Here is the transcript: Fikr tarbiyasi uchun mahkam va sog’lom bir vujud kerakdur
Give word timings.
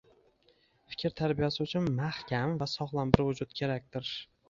Fikr 0.93 1.13
tarbiyasi 1.21 1.63
uchun 1.67 1.91
mahkam 2.01 2.59
va 2.65 2.71
sog’lom 2.75 3.15
bir 3.19 3.29
vujud 3.31 3.59
kerakdur 3.65 4.15